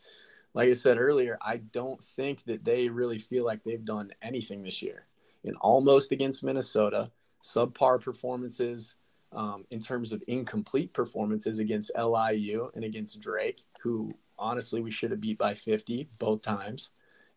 [0.54, 4.62] Like I said earlier, I don't think that they really feel like they've done anything
[4.62, 5.06] this year.
[5.44, 7.10] And almost against Minnesota,
[7.44, 8.96] subpar performances
[9.32, 15.10] um, in terms of incomplete performances against LIU and against Drake, who honestly we should
[15.10, 16.90] have beat by 50 both times.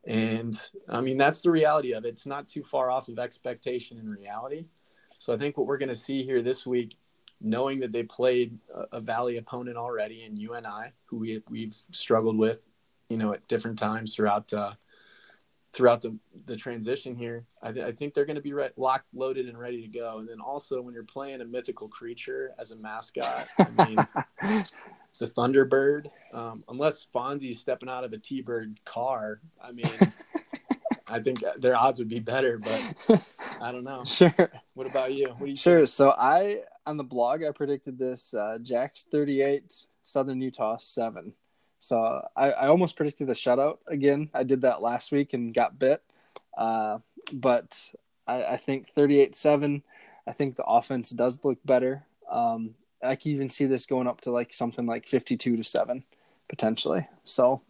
[0.06, 2.10] And I mean, that's the reality of it.
[2.10, 4.66] It's not too far off of expectation and reality.
[5.18, 6.98] So I think what we're going to see here this week,
[7.40, 12.38] knowing that they played a, a Valley opponent already in UNI, who we, we've struggled
[12.38, 12.68] with,
[13.12, 14.74] you know, at different times throughout uh,
[15.74, 19.08] throughout the, the transition here, I, th- I think they're going to be re- locked,
[19.14, 20.20] loaded, and ready to go.
[20.20, 23.96] And then also when you're playing a mythical creature as a mascot, I mean,
[25.20, 29.90] the Thunderbird, um, unless Fonzie's stepping out of a T-Bird car, I mean,
[31.10, 33.22] I think their odds would be better, but
[33.62, 34.04] I don't know.
[34.06, 34.52] sure.
[34.74, 35.28] What about you?
[35.28, 35.86] What do you Sure.
[35.86, 38.58] So I on the blog I predicted this uh,
[39.12, 41.34] thirty eight, Southern Utah seven.
[41.82, 44.30] So I, I almost predicted a shutout again.
[44.36, 46.04] I did that last week and got bit.
[46.56, 47.00] Uh,
[47.34, 47.76] but
[48.28, 49.82] I, I think 38 7.
[50.28, 52.06] I think the offense does look better.
[52.30, 56.04] Um, I can even see this going up to like something like 52 to 7
[56.48, 57.08] potentially.
[57.24, 57.64] So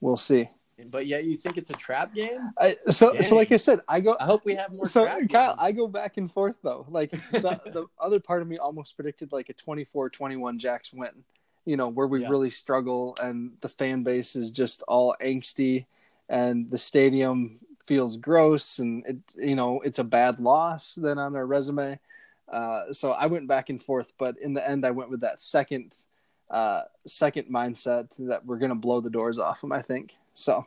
[0.00, 0.48] we'll see.
[0.86, 2.52] But yet you think it's a trap game?
[2.56, 4.86] I, so, so like I said, I go, I hope we have more.
[4.86, 5.56] so Kyle.
[5.58, 6.86] I go back and forth though.
[6.88, 11.24] Like the, the other part of me almost predicted like a 24-21 Jacks win.
[11.64, 12.28] You know, where we Yeah.
[12.28, 15.86] really struggle and the fan base is just all angsty
[16.28, 21.34] and the stadium feels gross and it you know, it's a bad loss then on
[21.36, 21.98] our resume.
[22.52, 25.40] Uh, so I went back and forth, but in the end I went with that
[25.40, 25.96] second
[26.50, 30.12] uh second mindset that we're gonna blow the doors off them, I think.
[30.34, 30.66] So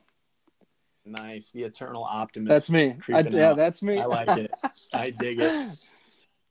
[1.06, 2.50] nice, the eternal optimist.
[2.50, 2.96] that's me.
[3.14, 3.58] I, yeah, out.
[3.58, 3.98] that's me.
[4.00, 4.52] I like it.
[4.94, 5.78] I dig it.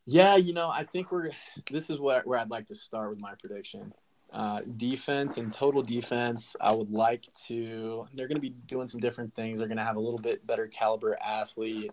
[0.08, 1.32] Yeah, you know, I think we're.
[1.68, 3.92] This is where where I'd like to start with my prediction.
[4.32, 6.56] Uh, defense and total defense.
[6.60, 8.06] I would like to.
[8.14, 9.58] They're going to be doing some different things.
[9.58, 11.92] They're going to have a little bit better caliber athlete.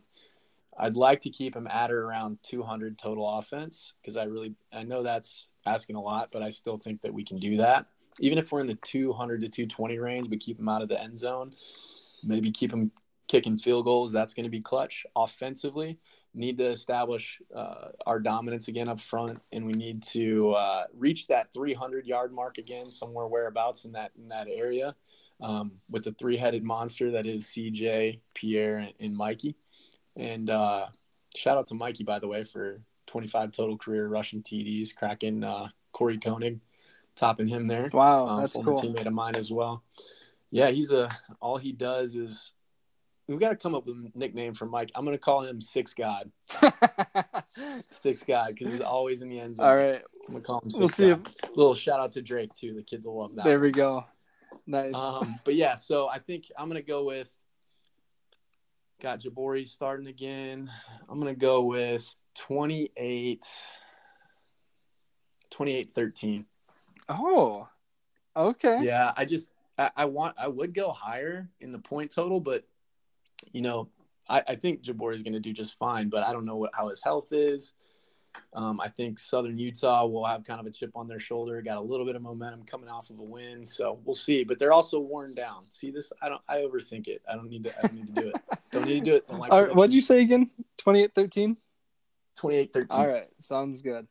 [0.77, 4.83] I'd like to keep them at or around 200 total offense because I really I
[4.83, 7.85] know that's asking a lot, but I still think that we can do that.
[8.19, 11.01] Even if we're in the 200 to 220 range, but keep them out of the
[11.01, 11.53] end zone.
[12.23, 12.91] Maybe keep them
[13.27, 14.11] kicking field goals.
[14.11, 15.99] That's going to be clutch offensively
[16.33, 21.27] need to establish uh, our dominance again up front, and we need to uh, reach
[21.27, 24.95] that 300 yard mark again, somewhere whereabouts in that in that area,
[25.41, 29.55] um, with the three headed monster that is CJ, Pierre, and, and Mikey.
[30.15, 30.87] And uh,
[31.35, 35.67] shout out to Mikey by the way for 25 total career rushing TDs, cracking uh,
[35.91, 36.61] Corey Koenig,
[37.15, 37.89] topping him there.
[37.93, 38.81] Wow, Um, that's former cool.
[38.81, 39.83] teammate of mine as well.
[40.49, 41.09] Yeah, he's a
[41.41, 42.51] all he does is
[43.27, 44.91] we got to come up with a nickname for Mike.
[44.95, 46.31] I'm gonna call him Six God.
[47.89, 49.67] Six God because he's always in the end zone.
[49.67, 51.09] All right, I'm gonna call him Six we'll see.
[51.09, 51.27] God.
[51.55, 52.73] Little shout out to Drake too.
[52.73, 53.45] The kids will love that.
[53.45, 54.05] There we go.
[54.67, 54.95] Nice.
[54.95, 57.33] Um, but yeah, so I think I'm gonna go with.
[59.01, 60.69] Got Jabori starting again.
[61.09, 63.45] I'm gonna go with 28.
[65.49, 66.45] 28 13.
[67.09, 67.67] oh,
[68.35, 68.79] okay.
[68.81, 72.65] Yeah, I just I, I want I would go higher in the point total, but
[73.51, 73.89] you know,
[74.29, 76.09] I, I think Jabori is going to do just fine.
[76.09, 77.73] But I don't know what how his health is.
[78.53, 81.61] Um, I think Southern Utah will have kind of a chip on their shoulder.
[81.61, 84.43] Got a little bit of momentum coming off of a win, so we'll see.
[84.43, 85.65] But they're also worn down.
[85.69, 86.11] See this?
[86.21, 86.41] I don't.
[86.47, 87.21] I overthink it.
[87.29, 87.77] I don't need to.
[87.77, 88.35] I don't need to do it.
[88.71, 89.29] Don't need to do it.
[89.29, 90.49] Like All right, what'd you say again?
[90.79, 91.57] 28-13?
[92.39, 92.85] 28-13.
[92.89, 94.07] All right, sounds good.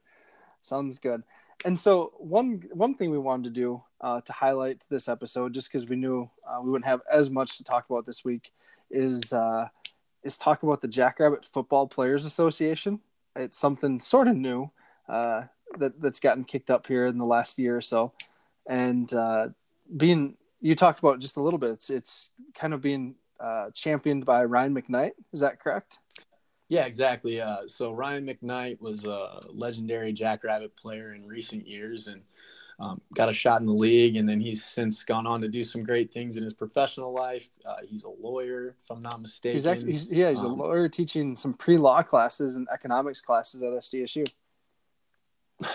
[0.62, 1.23] Sounds good.
[1.64, 5.71] And so one one thing we wanted to do uh, to highlight this episode, just
[5.71, 8.53] because we knew uh, we wouldn't have as much to talk about this week,
[8.92, 9.68] is uh,
[10.22, 13.00] is talk about the Jackrabbit Football Players Association.
[13.35, 14.70] It's something sort of new
[15.09, 15.44] uh,
[15.78, 18.12] that that's gotten kicked up here in the last year or so,
[18.68, 19.48] and uh,
[19.96, 21.70] being you talked about just a little bit.
[21.70, 25.12] It's it's kind of being uh, championed by Ryan McKnight.
[25.33, 25.98] Is that correct?
[26.68, 27.40] Yeah, exactly.
[27.40, 32.22] Uh, so Ryan McKnight was a legendary Jackrabbit player in recent years and
[32.83, 34.16] um, got a shot in the league.
[34.16, 37.49] And then he's since gone on to do some great things in his professional life.
[37.64, 39.57] Uh, he's a lawyer, if I'm not mistaken.
[39.57, 43.62] He's actually, he's, yeah, he's um, a lawyer teaching some pre-law classes and economics classes
[43.62, 44.27] at SDSU.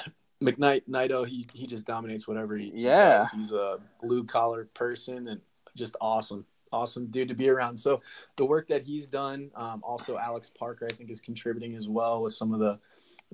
[0.44, 3.26] McKnight, Nido, he he just dominates whatever he, yeah.
[3.32, 5.42] He he's a blue collar person and
[5.76, 7.78] just awesome awesome dude to be around.
[7.78, 8.02] So
[8.36, 12.22] the work that he's done, um, also Alex Parker, I think, is contributing as well
[12.22, 12.80] with some of the.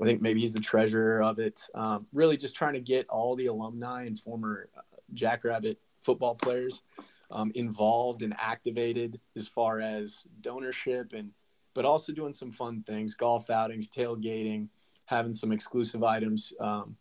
[0.01, 1.62] I think maybe he's the treasurer of it.
[1.75, 4.82] Um, really, just trying to get all the alumni and former uh,
[5.13, 6.82] Jackrabbit football players
[7.29, 11.32] um, involved and activated as far as donorship and,
[11.73, 14.67] but also doing some fun things: golf outings, tailgating,
[15.06, 16.95] having some exclusive items um,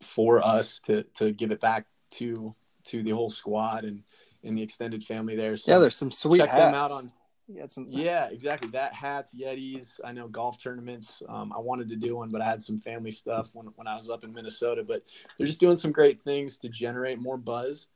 [0.00, 4.02] for us to to give it back to to the whole squad and
[4.42, 5.56] in the extended family there.
[5.56, 6.62] So yeah, there's some sweet check hats.
[6.62, 7.12] them out on.
[7.48, 7.86] Yeah, some...
[7.88, 8.68] yeah, exactly.
[8.70, 10.00] That hats, Yetis.
[10.04, 11.22] I know golf tournaments.
[11.28, 13.96] Um, I wanted to do one, but I had some family stuff when when I
[13.96, 14.84] was up in Minnesota.
[14.86, 15.02] But
[15.36, 17.86] they're just doing some great things to generate more buzz,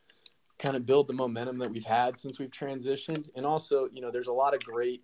[0.59, 4.11] kind of build the momentum that we've had since we've transitioned, and also, you know,
[4.11, 5.03] there's a lot of great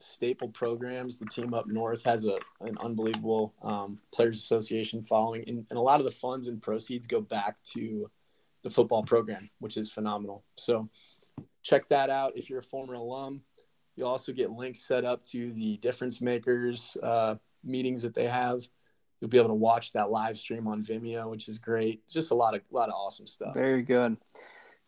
[0.00, 1.18] staple programs.
[1.18, 5.82] The team up north has a an unbelievable um, players association following, and, and a
[5.82, 8.10] lot of the funds and proceeds go back to
[8.64, 10.42] the football program, which is phenomenal.
[10.56, 10.88] So
[11.62, 13.42] check that out if you're a former alum.
[13.96, 18.66] You'll also get links set up to the difference makers uh, meetings that they have.
[19.20, 22.06] You'll be able to watch that live stream on Vimeo, which is great.
[22.08, 23.54] Just a lot of lot of awesome stuff.
[23.54, 24.18] Very good,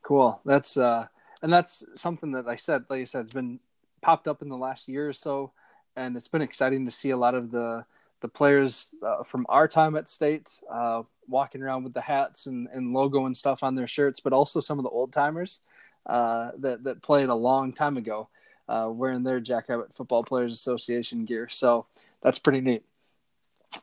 [0.03, 0.41] cool.
[0.45, 1.07] That's uh,
[1.43, 3.61] and that's something that I said, like I said, it's been
[4.03, 5.53] popped up in the last year or so,
[5.97, 7.85] and it's been exciting to see a lot of the
[8.21, 12.69] the players uh, from our time at state uh, walking around with the hats and,
[12.73, 15.61] and logo and stuff on their shirts, but also some of the old timers
[16.07, 18.29] uh, that that played a long time ago,
[18.69, 21.49] uh, wearing their Jackrabbit Football Players Association gear.
[21.49, 21.87] So
[22.23, 22.85] that's pretty neat.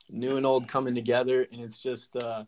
[0.10, 2.45] New and old coming together, and it's just uh,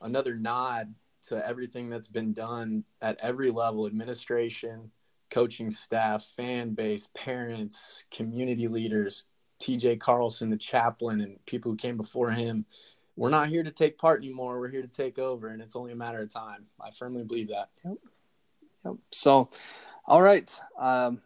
[0.00, 0.94] another nod
[1.28, 4.90] to everything that's been done at every level: administration,
[5.30, 9.26] coaching staff, fan base, parents, community leaders,
[9.60, 12.66] TJ Carlson, the chaplain, and people who came before him
[13.16, 14.58] we're not here to take part anymore.
[14.58, 16.66] We're here to take over, and it's only a matter of time.
[16.80, 17.68] I firmly believe that.
[17.84, 17.94] Yep.
[18.84, 18.94] Yep.
[19.10, 19.50] So,
[20.06, 20.60] all right.
[20.78, 21.20] Um,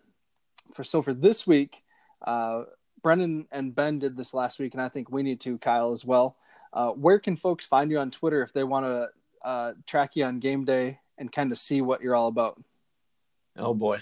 [0.73, 1.83] for so for this week,
[2.27, 2.65] uh,
[3.03, 6.05] Brendan and Ben did this last week, and I think we need to, Kyle, as
[6.05, 6.37] well.
[6.73, 9.09] Uh, where can folks find you on Twitter if they want to
[9.49, 12.61] uh, track you on game day and kind of see what you're all about?
[13.57, 14.01] Oh boy.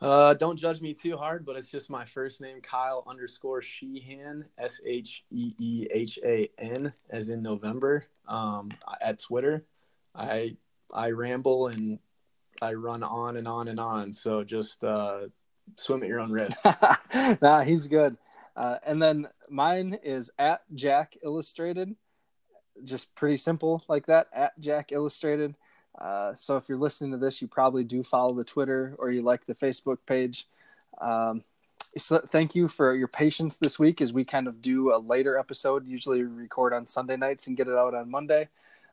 [0.00, 4.46] Uh, don't judge me too hard, but it's just my first name, Kyle underscore Sheehan,
[4.56, 8.06] S H E E H A N, as in November.
[8.26, 8.70] Um,
[9.02, 9.66] at Twitter,
[10.14, 10.56] I
[10.92, 11.98] I ramble and
[12.62, 14.12] I run on and on and on.
[14.12, 15.26] So just uh,
[15.76, 16.58] swim at your own risk.
[17.42, 18.16] nah, he's good.
[18.56, 21.94] Uh, and then mine is at Jack Illustrated,
[22.84, 24.28] just pretty simple like that.
[24.32, 25.54] At Jack Illustrated.
[25.98, 29.22] Uh, so if you're listening to this, you probably do follow the Twitter or you
[29.22, 30.46] like the Facebook page.
[31.00, 31.44] Um,
[31.96, 35.36] so thank you for your patience this week as we kind of do a later
[35.36, 35.86] episode.
[35.86, 38.48] Usually record on Sunday nights and get it out on Monday.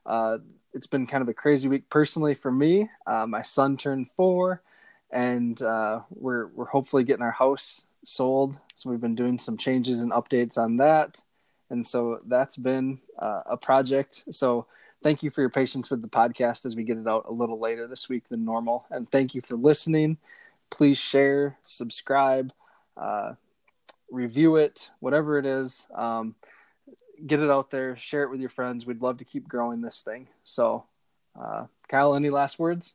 [0.06, 0.40] Uh,
[0.74, 2.90] it's been kind of a crazy week personally for me.
[3.06, 4.62] Uh, my son turned four,
[5.12, 8.60] and uh, we're we're hopefully getting our house sold.
[8.76, 11.22] So we've been doing some changes and updates on that,
[11.70, 14.24] and so that's been uh, a project.
[14.32, 14.68] So
[15.04, 17.60] thank you for your patience with the podcast as we get it out a little
[17.60, 18.86] later this week than normal.
[18.90, 20.18] And thank you for listening.
[20.70, 22.52] Please share, subscribe,
[22.98, 23.34] uh,
[24.10, 25.88] review it, whatever it is.
[25.96, 26.36] Um,
[27.26, 28.86] get it out there, share it with your friends.
[28.86, 30.28] We'd love to keep growing this thing.
[30.44, 30.86] So,
[31.40, 32.94] uh, Kyle, any last words?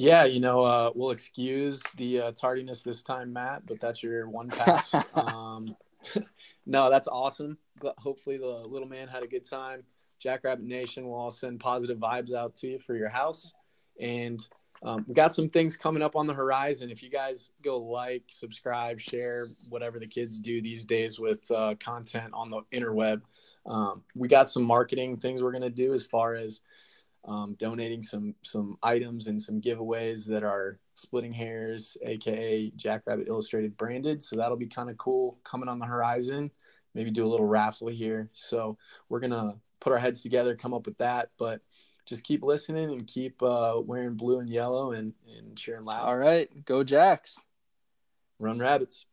[0.00, 4.28] Yeah, you know, uh, we'll excuse the uh, tardiness this time, Matt, but that's your
[4.28, 4.94] one pass.
[5.14, 5.74] um,
[6.66, 7.58] no, that's awesome.
[7.82, 9.82] Hopefully, the little man had a good time.
[10.20, 13.52] Jackrabbit Nation will all send positive vibes out to you for your house.
[14.00, 14.38] And
[14.84, 16.90] um, we got some things coming up on the horizon.
[16.92, 21.74] If you guys go like, subscribe, share, whatever the kids do these days with uh,
[21.80, 23.22] content on the interweb,
[23.66, 26.60] um, we got some marketing things we're gonna do as far as
[27.28, 33.76] um, donating some some items and some giveaways that are splitting hairs, aka Jackrabbit Illustrated
[33.76, 34.22] branded.
[34.22, 36.50] So that'll be kind of cool coming on the horizon.
[36.94, 38.30] Maybe do a little raffle here.
[38.32, 41.28] So we're gonna put our heads together, come up with that.
[41.38, 41.60] But
[42.06, 46.06] just keep listening and keep uh, wearing blue and yellow and, and cheering loud.
[46.06, 47.36] All right, go Jacks.
[48.38, 49.04] Run rabbits.